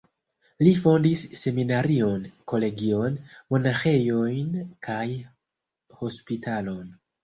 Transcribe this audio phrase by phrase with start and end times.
[0.67, 3.21] Li fondis seminarion, kolegion,
[3.53, 4.53] monaĥejojn
[4.91, 5.09] kaj
[6.05, 6.87] hospitalon.